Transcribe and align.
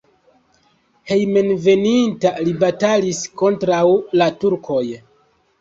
Hejmenveninta 1.11 2.33
li 2.47 2.55
batalis 2.65 3.21
kontraŭ 3.43 3.83
la 4.23 4.31
turkoj. 4.43 4.85